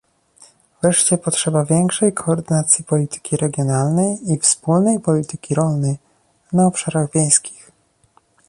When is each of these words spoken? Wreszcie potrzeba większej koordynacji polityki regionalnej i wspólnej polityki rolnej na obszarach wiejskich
Wreszcie 0.81 1.17
potrzeba 1.17 1.65
większej 1.65 2.13
koordynacji 2.13 2.83
polityki 2.83 3.37
regionalnej 3.37 4.17
i 4.31 4.37
wspólnej 4.39 4.99
polityki 4.99 5.55
rolnej 5.55 5.97
na 6.53 6.65
obszarach 6.67 7.11
wiejskich 7.13 7.71